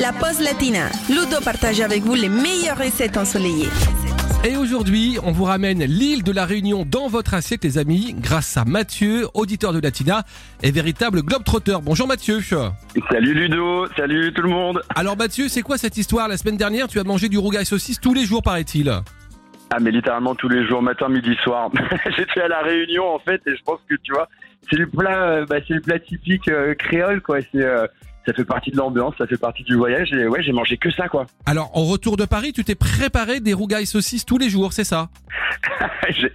La 0.00 0.12
pause 0.12 0.40
latina. 0.40 0.86
Ludo 1.08 1.40
partage 1.44 1.80
avec 1.80 2.02
vous 2.02 2.14
les 2.14 2.28
meilleures 2.28 2.78
recettes 2.78 3.16
ensoleillées. 3.16 3.68
Et 4.48 4.56
aujourd'hui, 4.56 5.18
on 5.24 5.32
vous 5.32 5.42
ramène 5.42 5.82
l'île 5.82 6.22
de 6.22 6.30
la 6.30 6.44
Réunion 6.44 6.84
dans 6.88 7.08
votre 7.08 7.34
assiette, 7.34 7.64
les 7.64 7.78
amis, 7.78 8.14
grâce 8.16 8.56
à 8.56 8.64
Mathieu, 8.64 9.26
auditeur 9.34 9.72
de 9.72 9.80
Latina 9.80 10.22
et 10.62 10.70
véritable 10.70 11.22
globetrotter. 11.22 11.78
Bonjour 11.82 12.06
Mathieu. 12.06 12.38
Salut 12.40 13.34
Ludo, 13.34 13.88
salut 13.96 14.32
tout 14.32 14.42
le 14.42 14.50
monde. 14.50 14.82
Alors 14.94 15.16
Mathieu, 15.16 15.48
c'est 15.48 15.62
quoi 15.62 15.78
cette 15.78 15.96
histoire? 15.96 16.28
La 16.28 16.36
semaine 16.36 16.56
dernière, 16.56 16.86
tu 16.86 17.00
as 17.00 17.04
mangé 17.04 17.28
du 17.28 17.38
rougail 17.38 17.66
saucisse 17.66 17.98
tous 17.98 18.14
les 18.14 18.24
jours, 18.24 18.44
paraît-il. 18.44 18.92
Ah 19.70 19.78
mais 19.80 19.90
littéralement 19.90 20.36
tous 20.36 20.48
les 20.48 20.64
jours, 20.64 20.80
matin, 20.80 21.08
midi, 21.08 21.34
soir. 21.42 21.70
J'étais 22.16 22.40
à 22.42 22.48
la 22.48 22.60
Réunion 22.60 23.04
en 23.04 23.18
fait 23.18 23.42
et 23.46 23.56
je 23.56 23.62
pense 23.64 23.80
que 23.88 23.96
tu 23.96 24.12
vois, 24.12 24.28
c'est 24.70 24.76
le 24.76 24.86
plat, 24.86 25.22
euh, 25.24 25.46
bah, 25.46 25.56
c'est 25.66 25.74
le 25.74 25.80
plat 25.80 25.98
typique 25.98 26.48
euh, 26.48 26.74
créole 26.74 27.20
quoi. 27.20 27.40
C'est 27.40 27.64
euh, 27.64 27.86
ça 28.28 28.34
fait 28.34 28.44
partie 28.44 28.70
de 28.70 28.76
l'ambiance, 28.76 29.14
ça 29.16 29.26
fait 29.26 29.38
partie 29.38 29.62
du 29.62 29.74
voyage 29.74 30.12
et 30.12 30.26
ouais, 30.26 30.42
j'ai 30.42 30.52
mangé 30.52 30.76
que 30.76 30.90
ça 30.90 31.08
quoi. 31.08 31.26
Alors, 31.46 31.70
en 31.72 31.84
retour 31.84 32.18
de 32.18 32.26
Paris, 32.26 32.52
tu 32.52 32.62
t'es 32.62 32.74
préparé 32.74 33.40
des 33.40 33.54
rougailles 33.54 33.86
saucisses 33.86 34.26
tous 34.26 34.36
les 34.36 34.50
jours, 34.50 34.74
c'est 34.74 34.84
ça? 34.84 35.08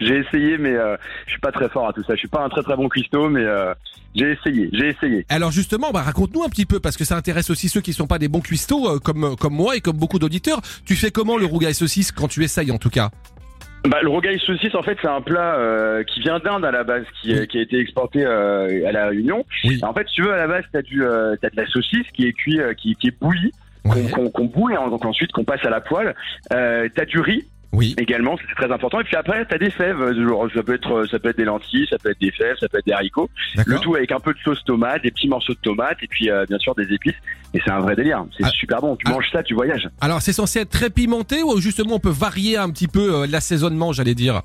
J'ai 0.00 0.16
essayé 0.18 0.58
mais 0.58 0.74
euh, 0.74 0.96
je 1.26 1.32
suis 1.32 1.40
pas 1.40 1.52
très 1.52 1.68
fort 1.68 1.88
à 1.88 1.92
tout 1.92 2.02
ça. 2.02 2.14
Je 2.14 2.18
suis 2.18 2.28
pas 2.28 2.44
un 2.44 2.48
très 2.48 2.62
très 2.62 2.76
bon 2.76 2.88
cuistot 2.88 3.28
mais 3.28 3.44
euh, 3.44 3.72
j'ai 4.16 4.32
essayé, 4.32 4.68
j'ai 4.72 4.88
essayé. 4.88 5.26
Alors 5.28 5.52
justement, 5.52 5.92
bah, 5.92 6.02
raconte-nous 6.02 6.42
un 6.42 6.48
petit 6.48 6.66
peu, 6.66 6.80
parce 6.80 6.96
que 6.96 7.04
ça 7.04 7.16
intéresse 7.16 7.50
aussi 7.50 7.68
ceux 7.68 7.80
qui 7.80 7.92
sont 7.92 8.06
pas 8.08 8.18
des 8.18 8.28
bons 8.28 8.40
cuistots, 8.40 8.96
euh, 8.96 8.98
comme, 8.98 9.36
comme 9.36 9.54
moi 9.54 9.76
et 9.76 9.80
comme 9.80 9.96
beaucoup 9.96 10.18
d'auditeurs. 10.18 10.60
Tu 10.84 10.96
fais 10.96 11.12
comment 11.12 11.36
le 11.36 11.46
rougail 11.46 11.74
saucisse 11.74 12.10
quand 12.10 12.26
tu 12.26 12.42
essayes 12.42 12.72
en 12.72 12.78
tout 12.78 12.90
cas? 12.90 13.10
Bah, 13.84 13.98
le 14.02 14.08
rogaille 14.08 14.40
saucisse, 14.40 14.74
en 14.74 14.82
fait, 14.82 14.98
c'est 15.00 15.06
un 15.08 15.20
plat 15.20 15.54
euh, 15.56 16.02
qui 16.02 16.20
vient 16.20 16.40
d'Inde 16.40 16.64
à 16.64 16.72
la 16.72 16.82
base, 16.82 17.04
qui, 17.20 17.32
Oui. 17.38 17.46
qui 17.46 17.58
a 17.58 17.62
été 17.62 17.78
exporté 17.78 18.24
euh, 18.24 18.84
à 18.88 18.90
la 18.92 19.06
Réunion. 19.08 19.44
Oui. 19.64 19.78
En 19.82 19.92
fait, 19.94 20.04
tu 20.06 20.22
veux, 20.22 20.32
à 20.32 20.36
la 20.38 20.48
base, 20.48 20.64
t'as 20.72 20.82
du, 20.82 21.04
euh, 21.04 21.36
t'as 21.40 21.50
de 21.50 21.56
la 21.56 21.66
saucisse 21.68 22.06
qui 22.12 22.26
est 22.26 22.32
cuit, 22.32 22.60
euh, 22.60 22.74
qui, 22.74 22.96
qui 22.96 23.08
est 23.08 23.20
bouillie, 23.20 23.52
qu'on 23.84 23.90
Ouais. 24.04 24.10
qu'on 24.10 24.30
qu'on 24.30 24.44
bouille, 24.46 24.74
hein, 24.74 24.88
donc 24.88 25.04
ensuite 25.04 25.30
qu'on 25.30 25.44
passe 25.44 25.64
à 25.64 25.70
la 25.70 25.80
poêle. 25.80 26.16
Euh, 26.52 26.88
t'as 26.96 27.04
du 27.04 27.20
riz 27.20 27.44
Oui. 27.76 27.94
également, 27.98 28.36
c'est 28.38 28.54
très 28.54 28.72
important. 28.72 29.00
Et 29.00 29.04
puis 29.04 29.16
après, 29.16 29.44
t'as 29.44 29.58
des 29.58 29.70
fèves. 29.70 29.98
genre, 30.20 30.48
ça 30.54 30.62
peut 30.62 30.74
être, 30.74 31.04
ça 31.10 31.18
peut 31.18 31.28
être 31.28 31.36
des 31.36 31.44
lentilles, 31.44 31.86
ça 31.90 31.98
peut 31.98 32.10
être 32.10 32.20
des 32.20 32.30
fèves, 32.32 32.56
ça 32.58 32.68
peut 32.68 32.78
être 32.78 32.86
des 32.86 32.92
haricots. 32.92 33.28
Le 33.66 33.78
tout 33.78 33.94
avec 33.94 34.10
un 34.12 34.20
peu 34.20 34.32
de 34.32 34.38
sauce 34.44 34.62
tomate, 34.64 35.02
des 35.02 35.10
petits 35.10 35.28
morceaux 35.28 35.52
de 35.54 35.58
tomate, 35.60 35.98
et 36.02 36.06
puis 36.08 36.30
euh, 36.30 36.44
bien 36.48 36.58
sûr 36.58 36.74
des 36.74 36.92
épices. 36.92 37.14
Et 37.54 37.60
c'est 37.64 37.70
un 37.70 37.80
vrai 37.80 37.94
délire. 37.96 38.24
C'est 38.36 38.44
Ah. 38.44 38.50
super 38.50 38.80
bon. 38.80 38.96
Tu 38.96 39.04
Ah. 39.08 39.10
manges 39.12 39.28
ça, 39.30 39.42
tu 39.42 39.54
voyages. 39.54 39.88
Alors, 40.00 40.20
c'est 40.22 40.32
censé 40.32 40.60
être 40.60 40.70
très 40.70 40.90
pimenté 40.90 41.42
ou 41.42 41.60
justement 41.60 41.94
on 41.96 42.00
peut 42.00 42.08
varier 42.10 42.56
un 42.56 42.70
petit 42.70 42.88
peu 42.88 43.14
euh, 43.22 43.26
l'assaisonnement, 43.26 43.92
j'allais 43.92 44.14
dire? 44.14 44.42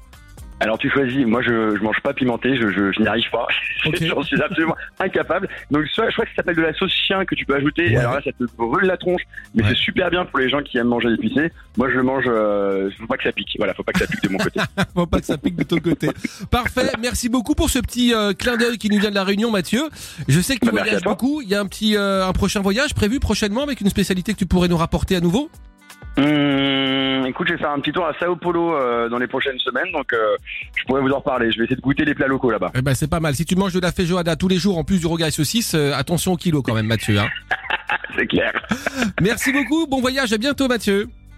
Alors 0.62 0.78
tu 0.78 0.90
choisis. 0.90 1.26
Moi, 1.26 1.42
je, 1.42 1.76
je 1.76 1.82
mange 1.84 2.00
pas 2.02 2.14
pimenté. 2.14 2.56
Je, 2.56 2.70
je, 2.70 2.92
je 2.92 3.02
n'y 3.02 3.08
arrive 3.08 3.30
pas. 3.32 3.48
Ok. 3.84 3.98
J'en 4.04 4.22
suis 4.22 4.40
absolument 4.40 4.76
incapable. 5.00 5.50
Donc 5.72 5.88
soit, 5.88 6.08
je 6.10 6.14
crois 6.14 6.26
que 6.26 6.30
ça 6.32 6.36
s'appelle 6.38 6.56
de 6.56 6.62
la 6.62 6.74
sauce 6.76 6.92
chien 6.94 7.26
que 7.26 7.34
tu 7.34 7.46
peux 7.48 7.56
ajouter. 7.56 7.90
Ouais. 7.90 7.96
Alors 7.98 8.14
là, 8.14 8.22
ça 8.24 8.32
te 8.32 8.44
brûle 8.56 8.86
la 8.86 8.96
tronche, 8.96 9.22
mais 9.56 9.64
Ouais. 9.64 9.70
c'est 9.70 9.76
super 9.76 10.12
bien 10.12 10.24
pour 10.24 10.38
les 10.38 10.50
gens 10.50 10.62
qui 10.62 10.78
aiment 10.78 10.88
manger 10.90 11.10
épicé. 11.12 11.52
Moi, 11.78 11.90
je 11.90 11.96
le 11.96 12.04
mange. 12.04 12.26
Euh, 12.28 12.92
faut 13.00 13.08
pas 13.08 13.18
que 13.18 13.24
ça 13.24 13.32
pique. 13.32 13.56
Voilà, 13.58 13.74
faut 13.74 13.82
pas 13.84 13.92
que 13.92 14.00
ça 14.00 14.06
pique 14.08 14.22
de 14.24 14.30
mon 14.30 14.38
côté. 14.38 14.60
Faut 14.94 15.08
pas 15.08 15.20
que 15.20 15.26
ça 15.26 15.38
pique 15.38 15.56
de 15.56 15.64
ton 15.64 15.78
côté. 15.80 16.10
Parfait. 16.52 16.92
Merci 17.02 17.28
beaucoup 17.30 17.56
pour 17.56 17.70
ce 17.72 17.80
petit 17.80 18.14
euh, 18.14 18.34
clin 18.34 18.56
d'œil 18.58 18.78
qui 18.78 18.90
nous 18.90 19.00
vient 19.00 19.10
de 19.10 19.16
la 19.16 19.24
Réunion, 19.24 19.50
Mathieu. 19.50 19.82
Je 20.28 20.40
sais 20.40 20.56
que 20.58 20.66
tu 20.66 20.72
Bah, 20.72 20.82
voyages 20.84 21.02
beaucoup. 21.02 21.42
Il 21.42 21.50
y 21.50 21.56
a 21.56 21.60
un 21.62 21.66
petit, 21.66 21.96
euh, 21.98 22.26
un 22.28 22.34
prochain 22.34 22.62
voyage 22.62 22.94
prévu 22.94 23.20
prochainement 23.20 23.64
avec 23.64 23.82
une 23.82 23.90
spécialité 23.90 24.34
que 24.34 24.38
tu 24.38 24.46
pourrais 24.46 24.68
nous 24.68 24.78
rapporter 24.78 25.16
à 25.16 25.22
nouveau? 25.22 25.50
Hum, 26.22 27.26
écoute, 27.26 27.48
je 27.48 27.54
vais 27.54 27.60
faire 27.60 27.72
un 27.72 27.80
petit 27.80 27.92
tour 27.92 28.06
à 28.06 28.14
Sao 28.20 28.36
Paulo 28.36 28.76
euh, 28.76 29.10
dans 29.10 29.18
les 29.18 29.28
prochaines 29.28 29.58
semaines, 29.60 29.92
donc 29.92 30.14
euh, 30.14 30.36
je 30.76 30.84
pourrais 30.86 31.02
vous 31.02 31.10
en 31.12 31.18
reparler. 31.20 31.52
Je 31.52 31.58
vais 31.58 31.64
essayer 31.64 31.76
de 31.78 31.82
goûter 31.82 32.06
les 32.06 32.14
plats 32.14 32.28
locaux 32.28 32.52
là-bas. 32.52 32.72
Eh 32.76 32.82
ben, 32.82 32.94
c'est 32.94 33.10
pas 33.10 33.20
mal. 33.20 33.34
Si 33.36 33.46
tu 33.46 33.56
manges 33.56 33.74
de 33.74 33.80
la 33.80 33.92
feijoada 33.92 34.36
tous 34.36 34.48
les 34.48 34.58
jours 34.58 34.78
en 34.78 34.84
plus 34.84 35.00
du 35.00 35.08
rogail 35.08 35.32
saucisse, 35.32 35.74
euh, 35.74 35.94
attention 35.94 36.34
au 36.34 36.38
kilo 36.38 36.62
quand 36.62 36.76
même, 36.76 36.86
Mathieu. 36.88 37.18
hein. 37.20 37.28
C'est 38.18 38.28
clair. 38.28 38.52
Merci 39.22 39.52
beaucoup. 39.52 39.88
Bon 39.88 40.02
voyage. 40.02 40.32
À 40.34 40.38
bientôt, 40.38 40.68
Mathieu. 40.68 41.08